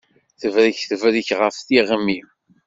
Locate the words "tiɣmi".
1.67-2.19